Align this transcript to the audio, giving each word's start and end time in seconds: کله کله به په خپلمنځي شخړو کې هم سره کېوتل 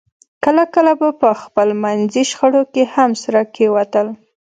کله 0.43 0.63
کله 0.75 0.91
به 0.99 1.09
په 1.21 1.29
خپلمنځي 1.41 2.23
شخړو 2.31 2.61
کې 2.73 2.83
هم 2.93 3.11
سره 3.23 3.41
کېوتل 3.55 4.07